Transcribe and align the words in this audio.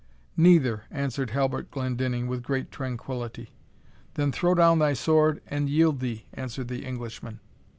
"Neither," 0.35 0.85
answered 0.89 1.29
Halbert 1.29 1.69
Glendinning, 1.69 2.25
with 2.25 2.41
great 2.41 2.71
tranquillity. 2.71 3.51
"Then 4.15 4.31
throw 4.31 4.55
down 4.55 4.79
thy 4.79 4.93
sword 4.93 5.43
and 5.45 5.69
yield 5.69 5.99
thee," 5.99 6.25
answered 6.33 6.69
the 6.69 6.83
Englishman. 6.85 7.39